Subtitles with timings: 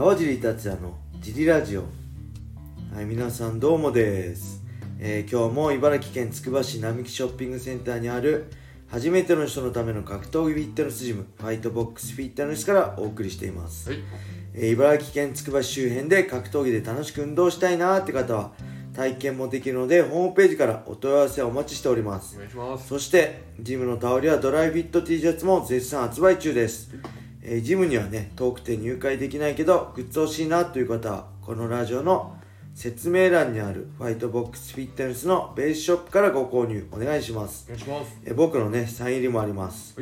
[0.00, 1.82] 川尻達也のジリラジオ。
[2.94, 4.64] はい皆さんどうもです、
[4.98, 8.46] えー今日も茨城県つくば市並木ショッピングセンターにある
[8.88, 13.98] 初めての人のための格闘技フィットネスジムファイトボックスフィットネスからお送りしています、はい。
[14.54, 18.52] えー茨城県つくば市周辺で格闘技で楽しく運動したいなーって方は
[18.94, 22.36] 体験もできるのでホームページからお問い合わせをお待ちしております。
[22.36, 22.88] お願いします。
[22.88, 26.88] そしてジムのタオルやドライフィット T シャツも絶賛発売中です、
[27.42, 32.36] えージムにはね遠くて入会できないけどグッズ欲しいなという方はこのラジオの
[32.74, 38.16] 説明欄にあるファイトボックスフィットネスのベースショップからご購入お願いしますお願いします。
[38.24, 39.94] えー僕のねサイン入りもあります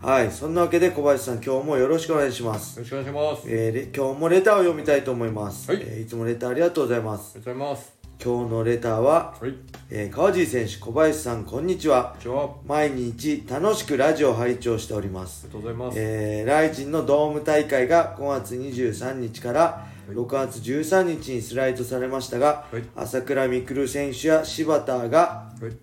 [0.00, 0.24] はい。
[0.24, 3.42] はいそんなわけで小林さん今日もよろしくお願いしますよろしくお願いします。
[3.48, 8.01] えーれ今日もレターを読みたいと思います、はいえーいつもレターありがとうございますありがとうございます。
[8.24, 9.54] 今日のレターは、はい。
[9.90, 12.44] えー川尻選手小林さんこんにちはこんにちは。
[12.44, 15.98] あ毎日楽しくラジオを拝聴しておりますりがとうございます。
[15.98, 25.76] えー、ライジンのドーム大会が5月23日からい6月13日にスライドされましたが、はい朝倉未来選手や柴田がはい。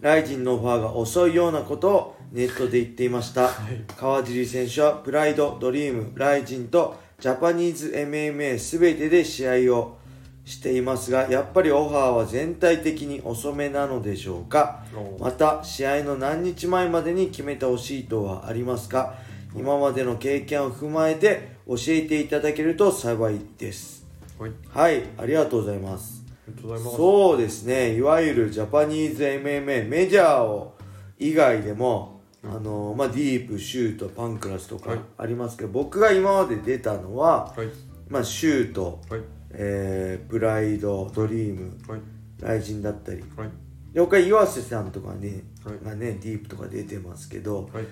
[0.00, 3.50] ライジンのオファーが遅いようなことをネットで言っていました、い
[3.96, 10.01] 川尻選手はプライドドリームライジンとジャパニーズ MMA 全てで試合を
[10.44, 14.84] していますがやっぱりオファーは全体的に遅めなのでしょうか？
[15.20, 19.14] また試合の何日前までに決めてほしいとはありますか？
[19.54, 24.04] 今までの経験を踏まえて教えていただけると幸いです。
[24.38, 24.52] はい。
[24.68, 26.24] はいありがとうございます。
[26.26, 26.96] ありがとうございます。
[26.96, 27.94] そうですね。
[27.94, 30.74] いわゆるジャパニーズ MMA メジャーを
[31.18, 34.98] 以外でも、あのまあ、ディープシュートパンクラスとかはい。
[35.18, 37.68] ありますけど、僕が今まで出たのは、はい。
[38.08, 39.20] まあ、シュート、はい。
[39.54, 42.00] えープライドドリームはい。
[42.40, 43.50] ライジンだったりはい。
[43.92, 47.84] で他岩瀬さんとかね、はいがねディープとか出てますけど、はい。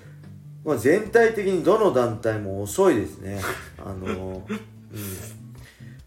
[0.63, 3.41] まあ、全体的にどの団体も遅いですね
[3.83, 4.55] あの、う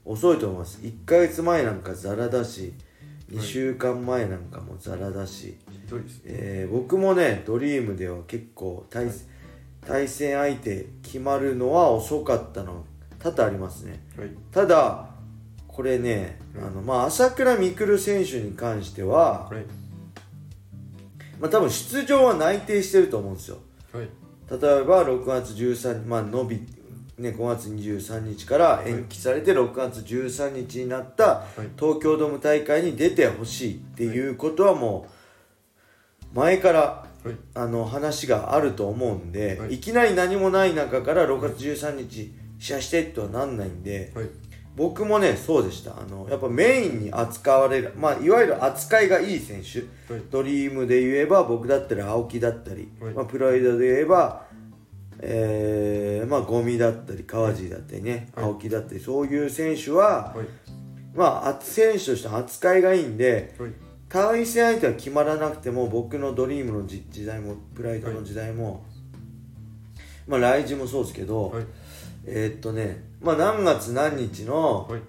[0.08, 2.72] ん、遅いと思います1ヶ月前なんかザラだし
[3.32, 6.02] 2週間前なんかもザラだし、ひどい。
[6.24, 9.08] えー僕もねドリームでは結構対,、
[9.84, 12.84] 対戦相手決まるのは遅かったの
[13.18, 14.30] 多々ありますねはい。
[14.52, 15.13] ただ
[15.74, 19.64] これね、あのまあ、朝倉未来選手に関しては、はい。
[21.40, 23.58] まあ、多分出場は内定してると思うんですよ
[23.92, 24.08] はい。
[24.50, 26.56] 例えば6月13日まあ伸び
[27.18, 35.08] ね5月23日から延期されて6月13日になったい東京ドーム大会に出てほしいっていうことはも
[36.32, 37.36] う前からはい。
[37.54, 44.28] あの話があると思うんで、はいい、きなり何もない中から6月13日試合してとはなんないんではい。
[44.76, 49.80] 僕もねそうでしたあのやっぱメインに扱われる、まあ、いわゆる扱いがいい選手
[50.12, 50.22] はい。
[50.30, 54.46] ドリームで言えば僕だったら青木だったり、はいまあ、プライドで言えば、
[55.20, 60.46] えーまあ、ゴミだったり川尻だったりね、はい青木だったりそういう選手は、はい。
[61.14, 63.70] まああ選手として扱いがいいんではい。
[64.08, 68.84] 対戦相手は決まらなくても僕のドリームの時時代もプライドの時代も、
[70.28, 71.64] まあライジもそうですけど、はい。
[72.26, 75.00] えーっとねまあ何月何日の、はい。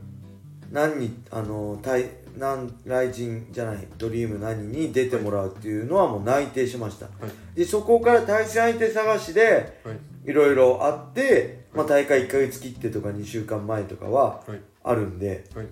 [0.72, 7.12] 何にあの対何来人じゃないドリーム何に出てもらうっていうのはもう内定しました、は
[7.56, 7.58] い。
[7.58, 10.00] でそこから対戦相手探しではい。
[10.30, 14.60] いろいろあって、まあ、大会1ヶ月切ってとか2週間前とかははい。
[14.84, 15.68] あるんではい。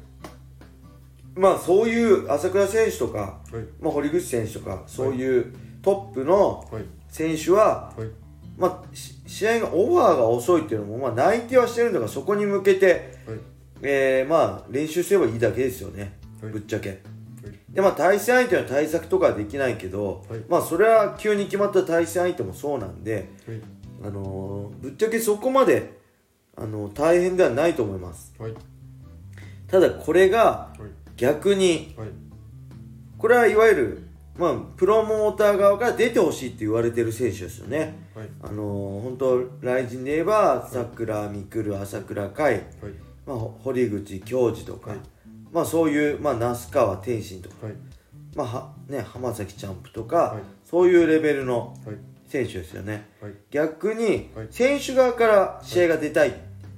[1.36, 3.64] まあそういう朝倉選手とか、はい。
[3.82, 6.84] まあ、堀口選手とかそういうトップのはい。
[7.10, 8.23] 選手は、はい。
[8.58, 13.40] まあ、し試合がオファーが遅いっていうのも、まあ、内定はしてるんだからそこに向けて、はい。
[13.82, 17.02] えーまあ練習すればいいだけですよね、はいぶっちゃけ。
[17.70, 23.62] でまあ対戦相手の対策とかはできないけど、はいまあそれは急に決まった対戦相手もそうなんで、はい。
[24.06, 26.00] あのーぶっちゃけそこまで、
[26.56, 28.54] あのー大変ではないと思いますはい。
[29.68, 30.82] ただこれがはい。
[31.18, 32.10] 逆にはい。
[33.18, 38.30] これはいわゆる、まあ、プロモーター側から出てほしいって言われてる選手ですよねはい。
[38.42, 42.64] あのー本当来人で言えば桜未来朝倉海、はい。
[43.28, 45.00] まあ、ほ堀口恭司とか、はい
[45.52, 47.76] まあそういう、まあ、那須川天心とかはい。
[48.36, 51.96] まあはね、浜崎チャンプとか、はいそういうレベルのはい。
[52.26, 53.34] 選手ですよねはい。
[53.52, 56.34] 逆にはい選手側から試合が出たい、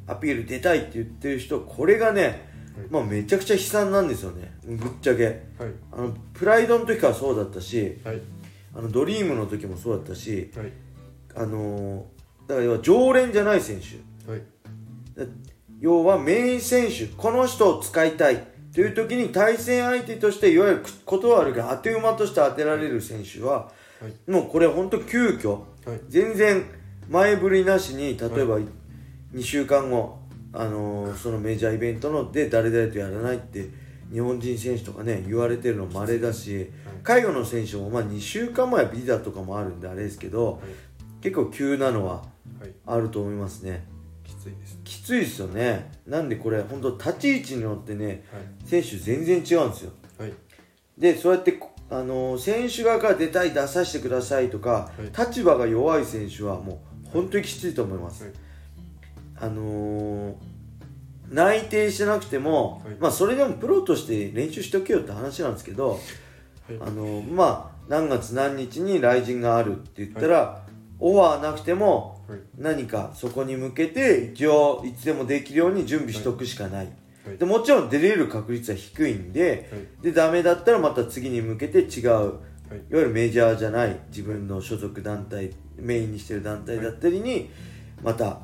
[0.07, 2.41] アピール出たいって言ってる人これがね、はい
[2.89, 5.38] まあ、めちゃくちゃ悲惨なんですよねぶっちゃけはい。
[5.92, 8.22] あのプライドの時からそうだったしはい。
[8.75, 10.72] あのドリームの時もそうだったしはい。
[11.36, 12.04] あのー
[12.48, 14.42] だから要は常連じゃない選手はい。
[15.16, 15.25] だ
[15.80, 23.71] 要はメイン選手この人を使いたいという時に対戦相手としていわゆる断るが当て馬として当てられる選手は
[24.01, 24.31] はい。
[24.31, 26.00] もうこれ本当急遽はい。
[26.10, 26.66] 全然
[27.10, 28.60] 前振りなしに例えば
[29.33, 30.19] 2週間後
[30.57, 33.69] あのーそのメジャーイベントので誰々とやらないって
[34.12, 36.72] 日本人選手とかね言われてるの稀だし
[37.04, 40.62] 海外の選手もまあ2週間前はビザとかもあるんであれですけど
[41.22, 42.24] 結構急なのは
[42.60, 42.72] はい。
[42.86, 43.84] あると思いますね。
[44.24, 44.81] きついですね。
[44.84, 45.92] きついですよね。
[46.06, 48.68] なんでこれ本当立ち位置によってねはい。
[48.68, 49.92] 選手全然違うんですよ。
[50.19, 50.34] はい。
[50.98, 55.28] でそうやってこあのー選手側から出たい出させてくださいとか、はい。
[55.28, 58.34] 立場が弱い選手はもう本当にきついと思います、はい
[59.45, 60.33] あのー
[61.27, 62.95] 内定してなくても、はい。
[63.00, 66.00] まあそれでもプロとして練習しとけよって話なんですけど、はい。
[66.80, 70.63] あのーまあ何月何日に来陣があるって言ったら、
[71.00, 72.39] オファーなくてもはい。
[72.57, 76.86] 何かそこに向けて一応いつでもできるように準備しとくしかない、
[77.25, 77.38] はい。
[77.38, 80.03] でもちろん出れる確率は低いんで、はい。
[80.03, 82.24] でダメだったらまた次に向けて違うはい。
[82.24, 87.50] いわゆるメジャーじゃない自分の所属団体メインにしてる団体だったりに
[88.03, 88.39] また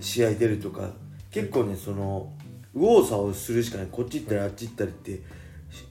[0.00, 0.90] 試合出るとか
[1.30, 2.32] 結構ねその
[2.74, 3.88] 右往左往するしかない。
[3.90, 5.20] こっち行ったりあっち行ったりってし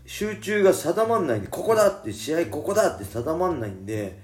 [0.05, 4.19] 集中が定まんないんでここだって試合ここだって定まんないんで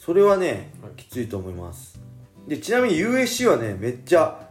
[0.00, 2.00] それはねはいきついと思います。
[2.46, 4.48] でちなみに USC はねめっちゃ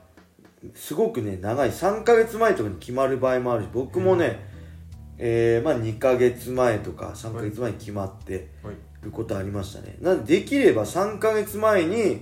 [0.74, 1.72] すごくね長い。
[1.72, 4.40] 3ヶ月前とかに決まる場合もあるし僕もね、
[5.18, 8.76] えーまあ2ヶ月前とか3ヶ月前に決まってはい。
[9.04, 9.98] ることありましたね。
[10.00, 12.22] なんでできれば3ヶ月前にはい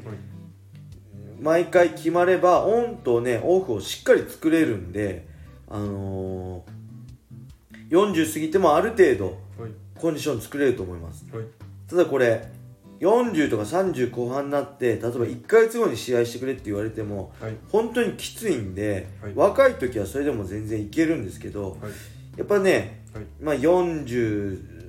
[1.42, 5.28] 毎回決まればオンとねオフをしっかり作れるんで
[5.68, 9.26] あのー、40過ぎてもある程度
[9.60, 9.72] はい。
[10.00, 11.26] コンディション作れると思います。
[11.32, 11.46] はい。
[11.88, 12.48] ただこれ
[13.00, 17.56] 40とか30後半になって例えば1ヶ月後に試合してくれって言われてもはい。
[17.72, 19.34] 本当にきついんで、はい。
[19.36, 21.92] 若い時はそれでも全然いけるんですけどはい。
[22.38, 23.26] やっぱね、はい。
[23.42, 24.82] まあ、40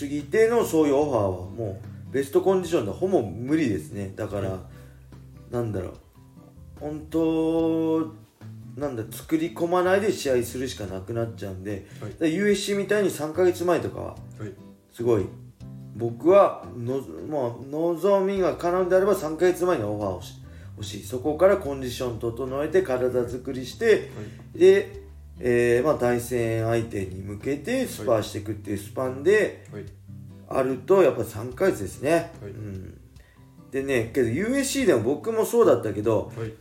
[0.00, 1.80] 過ぎてのそういうオファーはも
[2.10, 4.12] うベストコンディションでほぼ無理ですね。
[4.16, 4.58] だから、
[5.50, 5.92] なんだろう。
[6.80, 8.14] 本当
[8.76, 11.86] なんだ作り込まないで試合するしかなくなっちゃうんで、
[12.20, 12.32] はい。
[12.32, 14.06] USC みたいに3ヶ月前とかは
[14.38, 14.52] はい。
[14.92, 15.26] すごい。
[15.96, 20.34] 僕はの、まあ、望みが叶うんであれば3ヶ月前にオファーをし
[20.76, 21.02] 欲しい。
[21.02, 24.10] そこからコンディション整えて体作りして
[24.54, 25.02] で、
[25.40, 29.84] えーまあ、対戦相手に向けてスパーしていくっていうスパンではい。
[30.50, 32.52] あるとやっぱ3ヶ月ですね、はい。
[32.52, 33.00] うん、
[33.70, 36.52] でねけど USC でも僕もそうだったけどはい。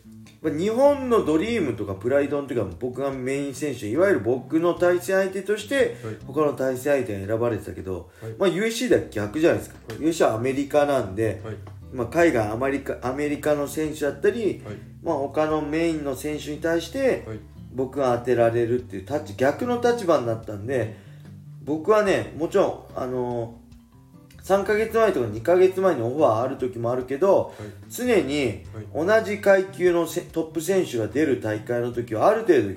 [0.42, 6.16] まあ日本のドリームとかプライドの時は僕がメイン選手いわゆる僕の対戦相手としてはい。
[6.26, 8.32] 他の対戦相手が選ばれてたけど、はい。
[8.38, 9.98] まあ、USC では逆じゃないですか、はい。
[10.00, 11.56] USC はアメリカなんで、はい。
[11.92, 14.76] まあ、海外アメリカアメリカの選手だったり、はい。
[15.02, 17.40] まあ、他のメインの選手に対してはい。
[17.78, 20.98] 僕が当てられるっていう立ち逆の立場になったんで
[21.64, 23.60] 僕はねもちろんあの
[24.48, 27.70] 3ヶ月前とか2ヶ月前にオファーある時もあるけどはい。
[27.90, 28.64] 常に
[28.94, 32.70] 同じ階級のせトップ選手が出る大会の時はある程度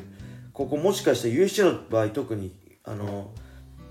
[0.52, 2.52] ここもしかしたら USC の場合特に
[2.82, 3.30] あの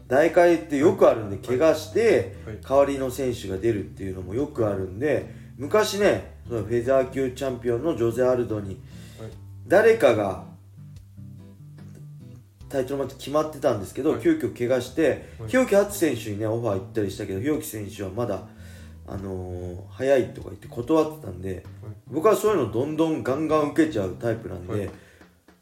[0.10, 2.58] 大会ってよくあるんで怪我してはい。
[2.62, 8.82] 代わりの選手が出るっていうのもよくあるんで昔ねフェザー級チャンピオンのジョゼ・アルドに
[9.20, 9.30] はい。
[9.68, 10.44] 誰かが
[12.70, 14.22] タイトルマッチ決まってたんですけど、はい。
[14.22, 15.50] 急遽怪我して、はい。
[15.50, 18.44] 日置初選手にねオファー行ったりしたけど日置選手はまだ、
[19.08, 21.64] あのー早いとか言って断ってたんで、
[22.08, 24.90] 僕はそういうのどんどんガンガン受けちゃうタイプなんで、はい。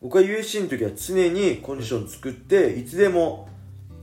[0.01, 3.49] 僕は USC の時は常にコンディション作っていつでも、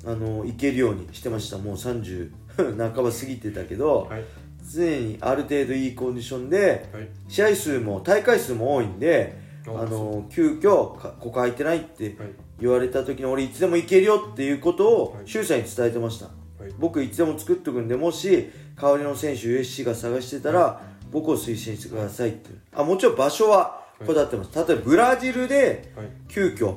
[0.05, 1.59] あのー行けるようにしてました。
[1.59, 4.25] もう30 半ば過ぎてたけど、はい。
[4.73, 7.09] 常にある程度いいコンディションではい。
[7.29, 12.14] 試合数も大会数も多いんでああの急遽かここ空いてないってはい。
[12.61, 15.26] 言われた時に俺いつでも行けるよっていうことをはい。
[15.26, 16.73] 周さんに伝えてました、はい。
[16.78, 20.80] 僕いつでも作っとくんでもし代わりの選手 USC が探してたら、
[21.11, 22.50] 僕を推薦してくださいって。
[22.75, 26.06] あもちろん場所はこだわってます、例えばブラジルではい。
[26.28, 26.76] 急遽はい。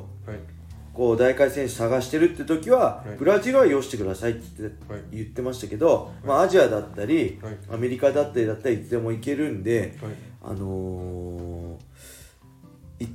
[0.94, 3.17] こう大会選手探してるって時は、はい。
[3.17, 4.72] ブラジルはよしてくださいって
[5.12, 7.58] 言って,、ましたけど、まあ、アジアだったり、はい。
[7.72, 10.12] アメリカだったりだったらいつでも行けるんで、はい。
[10.44, 12.17] あのーい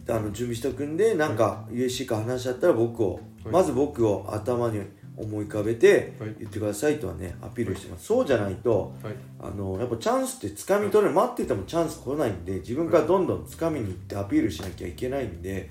[0.09, 3.23] あの準備しておくんでなんか USC から話しちゃったら僕を、はい。
[3.51, 4.81] まず僕を頭に
[5.17, 6.35] 思い浮かべてはい。
[6.39, 9.15] 言ってくださいとはねアピールしてます、そうじゃないとはい。
[9.41, 15.71] あのやっぱチャンスって掴み取れる待っててもチャンス来ないんで自分からどんどん掴みに行ってアピールしなきゃいけないんで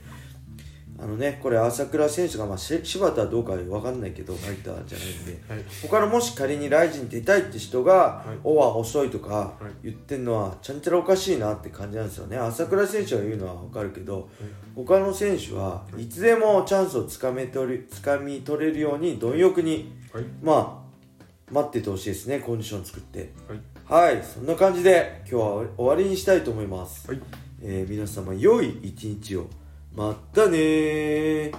[1.01, 5.31] あのねこれ朝倉選手が、まあ、し柴田はどうか分かんないけどファイターじゃないんで。
[5.49, 5.65] はい。
[5.81, 8.39] 他のもし仮にライジン出たいって人が、はい。
[8.43, 9.53] オは遅いとかは
[9.83, 9.85] い。
[9.85, 12.37] 言ってんのはちゃんちゃらおかしいなって感じなんですよね。
[12.37, 14.29] 朝倉選手が言うのは分かるけど
[14.75, 16.05] 他の選手はい。
[16.05, 20.23] つでもチャンスをつかめ取りつかみ取れるように貪欲にはい。
[20.43, 23.33] まあ待っててほしいですねコンディション作って。
[23.47, 24.13] はい。
[24.13, 27.21] はいそんな感じで今日は終わりにしたいと思います、はい。
[27.63, 29.47] えー皆様良い一日を
[29.93, 31.51] まったね